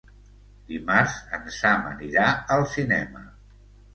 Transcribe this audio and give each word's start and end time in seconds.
Dimarts 0.71 1.17
en 1.37 1.43
Sam 1.57 1.85
anirà 1.91 2.25
al 2.57 2.65
cinema. 2.75 3.25